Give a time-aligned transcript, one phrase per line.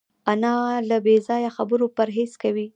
[0.31, 0.47] انا
[0.89, 2.67] له بېځایه خبرو پرهېز کوي